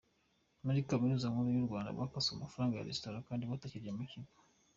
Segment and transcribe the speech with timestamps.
[0.65, 4.31] Muri Kaminuza Nkuru y’u Rwanda bakaswe amafaranga ya resitora kandi batakirya mu kigo